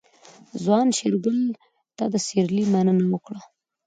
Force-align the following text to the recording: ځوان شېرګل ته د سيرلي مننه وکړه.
ځوان 0.63 0.87
شېرګل 0.97 1.39
ته 1.97 2.03
د 2.13 2.15
سيرلي 2.27 2.63
مننه 2.73 3.05
وکړه. 3.13 3.41